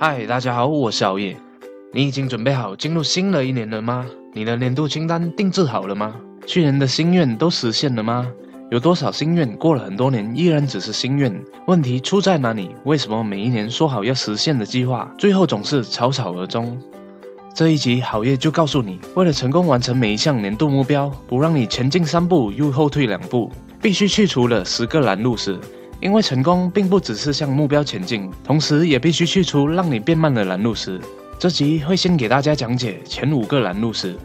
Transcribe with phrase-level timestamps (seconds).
[0.00, 1.36] 嗨，大家好，我是熬夜。
[1.92, 4.06] 你已经准备好进入新的一年了吗？
[4.32, 6.14] 你的年度清单定制好了吗？
[6.46, 8.24] 去年的心愿都实现了吗？
[8.70, 11.36] 有多少心愿过了很多年依然只是心愿？
[11.66, 12.70] 问题出在哪里？
[12.84, 16.80] 为什么每一年说好要实现的计划，最后总是草草而终？
[17.52, 23.50] 这一集好夜就告诉你，为了成功完成每一项年度目标，不让你前进三步又后退两步，
[23.82, 25.58] 必须去除了十个拦路石。
[26.00, 31.00] 因为成功并不只是向目标前进，同时也必须去除让你变慢的拦路石。
[31.38, 34.16] 这集会先给大家讲解前五个拦路石。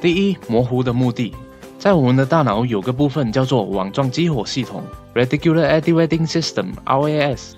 [0.00, 1.34] 第一，模糊的目的，
[1.78, 7.52] 在我们的大脑有个部分叫做网状激活系统 （Reticular Activating System，RAS）。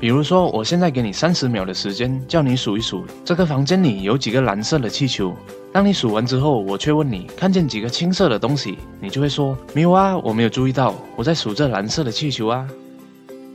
[0.00, 5.34] 比如说，我现在给你三十秒的时间，叫你数一数这个房间里有几个蓝色的气球。
[5.72, 12.68] 当你数完之后，我却问你看见几个青色的东西，你就会说没有啊，我没有注意到，我在数这蓝色的气球啊。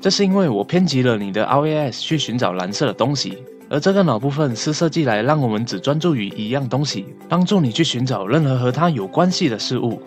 [0.00, 10.00] 这是因为我偏激了你的 RAS 去寻找蓝色的东西，而这个脑部分是设计来让我们只专注于一样东西，帮助你去寻找任何和它有关系的事物。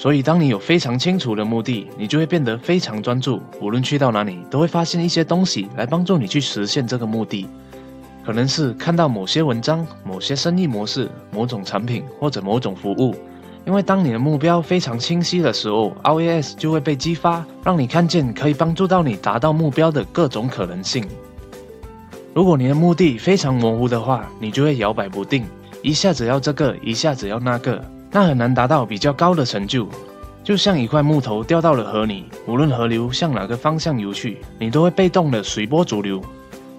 [0.00, 3.42] 所以，当你有非常清楚的目的，你就会变得非常专注。
[3.60, 7.48] 无论去到哪里，都会发现一些东西来帮助你去实现这个目的。
[8.24, 13.12] 可能是看到某些文章、某些生意模式、某种产品或者某种服务。
[13.66, 21.04] 因为当你的目标非常清晰的时候，RAS 就会被激发，让你看见可以帮助到你达到目标的各种可能性。
[22.32, 25.44] 如果你的目的非常模糊的话，你就会摇摆不定，
[25.82, 27.84] 一下子要这个，一下子要那个。
[28.10, 29.86] 那很难达到比较高的成就，
[30.42, 36.22] 就像一块木头掉到了河里，无论河流向哪个方向游去，你都会被动的随波逐流。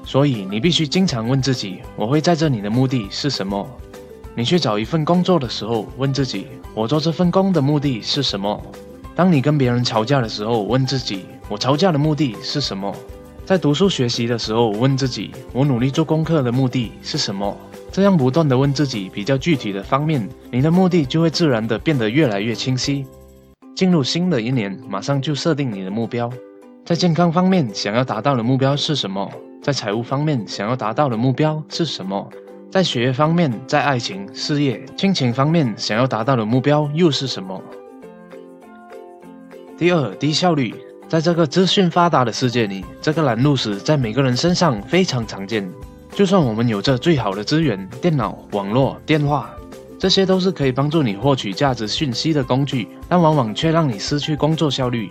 [0.03, 3.67] 所以你必须经常问自己：我会在这里的目的是什么？
[4.35, 8.59] 你去找一份工作的时候，问自己：我做这份工的目的是什么？
[9.15, 12.91] 当你跟别人吵架的时候，问自己：我吵架的目的是什么？
[13.45, 17.55] 在读书学习的时候，问自己：我努力做功课的目的是什么？
[17.99, 23.05] 这样不断的问自己比较具体的方面，你的目的就会自然的变得越来越清晰。
[23.75, 26.31] 进入新的一年，马上就设定你的目标。
[26.85, 29.29] 在健康方面，想要达到的目标是什么？
[29.61, 32.25] 在财务方面，想要达到的目标是什么？
[32.71, 37.61] 在学业方面，在爱情、事业、亲情方面，想要达到的目标又是什么？
[39.77, 40.73] 第二，低效率。
[41.09, 45.69] 在这个资讯发达的世界里，这个拦路石在每个人身上非常常见。
[46.13, 49.49] 就算我们有着最好的资源，电脑、网络、电话，
[49.97, 55.09] 这些都是可以帮助你获取价值讯息的工具，但往往却让你失去工作效率。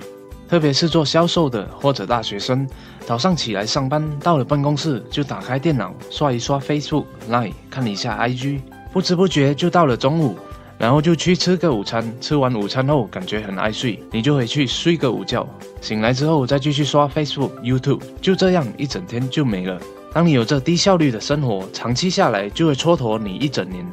[0.48, 2.66] 特别是做销售的或者大学生，
[3.06, 8.60] 早上起来上班，到了办公室就打开电脑刷一刷 Facebook、Line，看一下 IG，
[8.91, 10.38] 不知不觉就到了中午，
[10.78, 12.10] 然后就去吃个午餐。
[12.19, 15.47] 吃完午餐后感觉很爱睡，你就回去睡个午觉。
[15.82, 19.78] 醒来之后再继续刷 Facebook、YouTube，就这样一整天就没了。
[20.12, 23.86] 当你有着低效率的生活，长期下来就会蹉跎你一整年。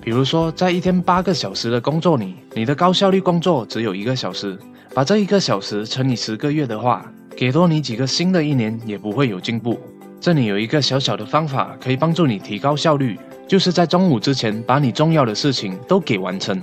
[0.00, 4.56] 比如说，在一天八个小时的工作里，你的高效率工作只有一个小时，
[4.94, 7.04] 把这一个小时乘以十个月的话，
[7.36, 9.78] 给多你几个新的一年也不会有进步。
[10.20, 16.60] 这里有一个小小的方法可以帮助你提高效率，就是在中午之前把你重要的事情都给完成，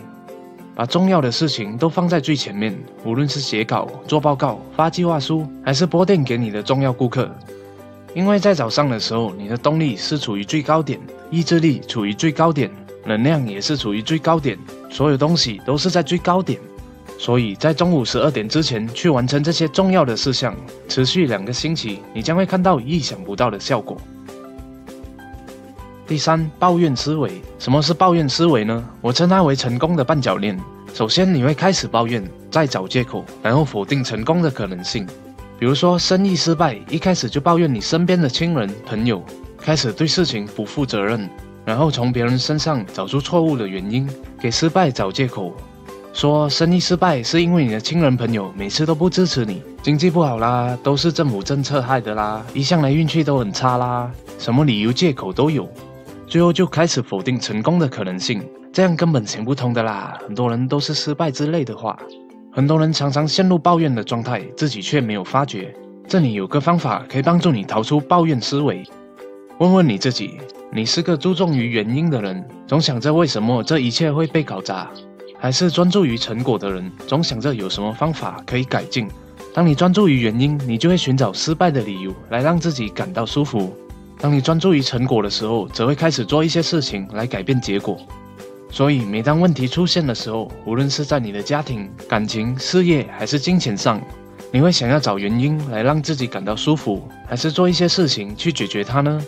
[0.73, 7.29] 把重要的事情都放在最前面，无论是写稿、做报告、发计划书，还是拨电给你的重要顾客。
[8.15, 10.97] 因为在早上的时候，你的动力是处于最高点，
[11.29, 12.71] 意志力处于最高点，
[13.05, 14.57] 能量也是处于最高点，
[14.89, 16.57] 所有东西都是在最高点。
[17.17, 20.55] 所以在中午十二点之前去完成这些重要的事项，
[20.87, 23.97] 持续两个星期，你将会看到意想不到的效果。
[26.07, 27.41] 第三，抱怨思维。
[27.59, 28.89] 什么是抱怨思维呢？
[29.01, 30.57] 我称它为成功的绊脚链。
[30.93, 35.05] 首先，你会开始抱怨，再找借口，然后否定成功的可能性。
[35.57, 39.23] 比如说生意失败，一开始就抱怨你身边的亲人朋友，
[39.57, 41.29] 开始对事情不负责任，
[41.63, 45.53] 然后从别人身上找出错误的原因，给失败找借口，
[46.11, 55.65] 说生意失败是因为你的亲人朋友每次都不支持你，经济不好啦，都是政府政策害的啦，一向来运气都很差啦，什么理由借口都有，
[56.27, 58.43] 最后就开始否定成功的可能性，
[58.73, 61.97] 这样根本行不通的啦，很多人都是失败之类的话。
[62.55, 65.75] 很多人常常陷入抱怨的状态，自己却没有发觉。
[66.07, 68.81] 这里有个方法可以帮助你逃出抱怨思维。
[69.57, 70.37] 问问你自己：
[70.71, 74.87] 你是个注重于原因的人，总想着为什么这一切会被搞砸；
[75.37, 79.05] 还是专注于成果的人，总想着有什么方法可以改进？
[79.53, 83.69] 当你专注于原因，你就会寻找失败的理由来让自己感到舒服；
[84.17, 87.97] 当你专注于成果的时候，则会开始做一些事情来改变结果。
[88.75, 94.01] 所以，每当问题出现的时候，无论是在你的家庭、感情、事业还是金钱上，
[94.51, 99.21] 你会想要找原因来让自己感到舒服，还是做一些事情去解决它呢？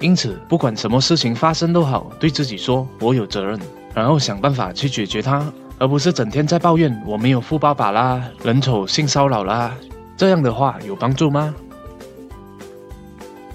[0.00, 3.60] 因此，不管什么事情发生都好，对自己说“我有责任”，
[3.92, 5.44] 然后想办法去解决它，
[5.76, 9.76] 而不是整天在抱怨“我没有富爸爸啦，人丑性骚扰啦”。
[10.16, 11.54] 这样的话有帮助吗？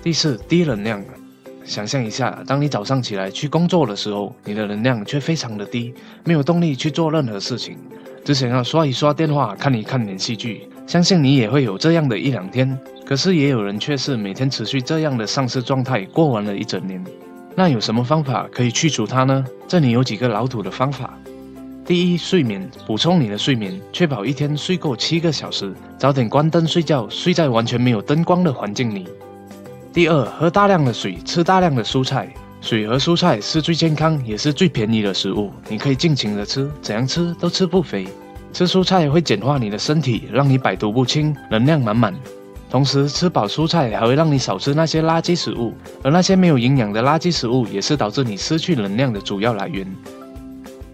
[0.04, 1.04] 第四，低能量。
[1.72, 5.94] 想象一下，当你早上起来去工作的时候，你的能量却非常的低，
[6.26, 7.78] 没有动力去做任何事情，
[8.26, 10.68] 只想要刷一刷电话，看一看连续剧。
[10.86, 12.78] 相信你也会有这样的一两天。
[13.06, 17.02] 可是也有人却是每天持续这样的丧失状态，过完了一整年。
[17.56, 19.46] 那有什么方法可以去除它呢？
[19.66, 21.18] 这里有几个老土的方法。
[21.86, 29.08] 第一，睡眠，补充你的睡眠，确保一天睡够七个小时，早点关灯睡觉，睡在完全没有灯光的环境里。
[29.94, 32.34] 第二，喝大量的水，吃大量的蔬菜。
[32.62, 38.08] 水和蔬菜是最健康也是最便宜的食物，你可以尽情的吃，怎样吃都吃不肥。
[38.54, 42.16] 吃蔬菜会简化你的身体，让你百毒不侵，能量满满。
[42.70, 49.86] 同时，吃饱蔬菜还会让你少吃那些垃圾食物，而那些没有营养的垃圾食物也是导致你失去能量的主要来源。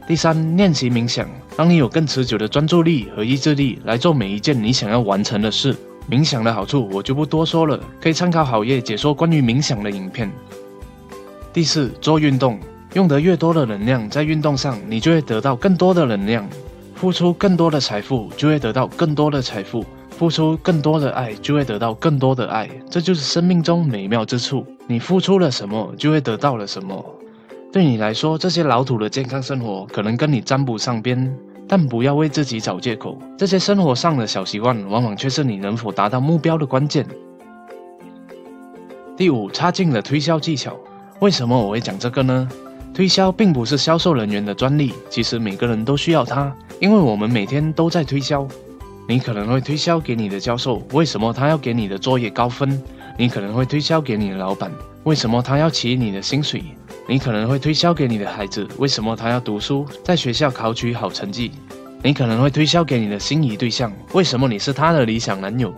[0.07, 5.75] 第三，练习冥想，让你有更持久的专注力和意志力来做每一件你想要完成的事。
[6.09, 10.31] 冥想的好处我就不多说了，可以参考好业解说关于冥想的影片。
[11.51, 12.57] 第四，做运动，
[12.93, 16.45] 用得越多的能量在运动上，你就会得到更多的能量；
[16.95, 22.69] 付出更多的财富，就会得到更多的财富；付出更多的爱，就会得到更多的爱。
[22.89, 24.65] 这就是生命中美妙之处。
[24.87, 27.03] 你付出了什么，就会得到了什么。
[27.73, 31.37] 对你来说，这些老土的健康生活可能跟你沾不上边。
[31.67, 37.05] 但不要为自己找借口，这些生活上的小习惯，往往却是你能否达到目标的关键。
[39.17, 40.77] 第五，差劲的推销技巧。
[41.19, 42.47] 为什么我会讲这个呢？
[42.93, 48.47] 推销并不是销售人员的专利，其实每个人都需要它，因为我们每天都在推销。
[49.07, 52.81] 你可能会推销给你的教授，为什么他要给你的作业高分？
[53.17, 54.71] 你可能会推销给你的老板，
[55.03, 56.63] 为什么他要起你的薪水？
[57.09, 61.51] 你可能会推销给你的孩子，为什么他要读书，在学校考取好成绩？
[62.03, 65.73] 你可能会推销给你的心仪对象，为什么你是他的理想男友？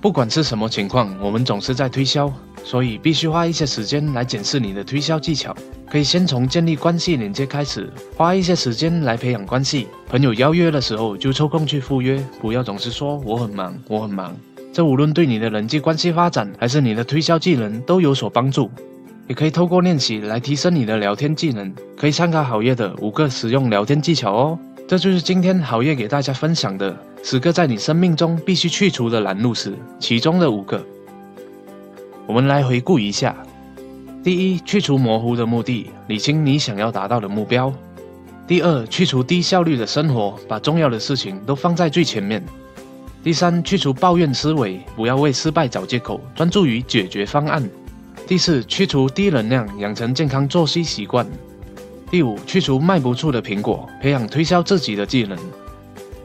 [0.00, 2.30] 不管是什么情况，我们总是在推销，
[2.64, 5.56] 所以必须花一些时间来检视你的推销技巧。
[5.88, 9.86] 可以先从建立关系连接开始，花一些时间来培养关系。
[10.08, 14.36] 朋友邀约的时候就抽空去赴约，不要总是说我很忙，我很忙。
[14.72, 18.68] 这无论对你的人际关系发展，还是你的推销技能都有所帮助。
[19.26, 24.58] 也可以透过练习来提升你的聊天技能，可以参考好业的五个实用聊天技巧哦。
[24.86, 30.84] 这就是今天好业给大家分享的十个在你生命中必须去除的拦路石，其中的五个，
[32.26, 33.34] 我们来回顾一下。
[34.22, 37.72] 第一，去除模糊的目的，理清你想要达到的目标。
[38.46, 42.44] 第二，去除低效率的生活，把重要的事情都放在最前面。
[43.22, 47.66] 第三，去除抱怨思维，不要为失败找借口，专注于解决方案。
[48.26, 51.26] 第四，去除低能量，养成健康作息习惯。
[52.10, 55.38] 第五，去除卖不出的苹果，培养推销自己的技能。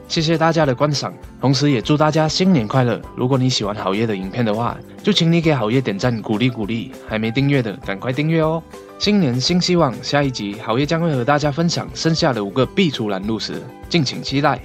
[0.08, 3.00] 谢谢大家的观赏，同时也祝大家新年快乐。
[3.14, 6.90] 如果你喜欢好业的影片的话，就请你给好业点赞鼓励鼓励。
[7.06, 8.62] 还没订阅的，赶快订阅哦！
[8.98, 14.58] 新年新希望，下一集好业将会和大家分享剩下的五个必除拦路石，敬请期待。